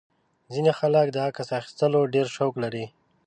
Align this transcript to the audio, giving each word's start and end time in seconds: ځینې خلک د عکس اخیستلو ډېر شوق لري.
ځینې 0.53 0.71
خلک 0.79 1.07
د 1.11 1.17
عکس 1.27 1.49
اخیستلو 1.59 2.01
ډېر 2.13 2.27
شوق 2.35 2.53
لري. 2.63 2.85